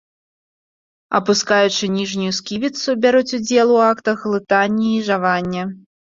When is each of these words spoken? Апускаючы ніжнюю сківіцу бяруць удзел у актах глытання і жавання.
Апускаючы 1.19 1.89
ніжнюю 1.97 2.31
сківіцу 2.39 2.97
бяруць 3.05 3.35
удзел 3.41 3.67
у 3.75 3.77
актах 3.91 4.27
глытання 4.27 4.89
і 4.97 5.07
жавання. 5.13 5.63